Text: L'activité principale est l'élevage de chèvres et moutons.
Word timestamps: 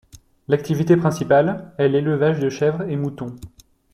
L'activité 0.47 0.97
principale 0.97 1.73
est 1.77 1.87
l'élevage 1.87 2.39
de 2.39 2.49
chèvres 2.49 2.81
et 2.89 2.95
moutons. 2.95 3.35